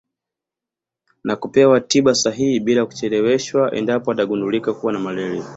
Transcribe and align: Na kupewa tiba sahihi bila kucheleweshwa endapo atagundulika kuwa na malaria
Na 1.23 1.35
kupewa 1.35 1.81
tiba 1.81 2.15
sahihi 2.15 2.59
bila 2.59 2.85
kucheleweshwa 2.85 3.75
endapo 3.75 4.11
atagundulika 4.11 4.73
kuwa 4.73 4.93
na 4.93 4.99
malaria 4.99 5.43